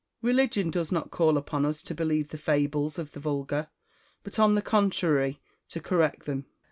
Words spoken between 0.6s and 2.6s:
does not call upon us to believe the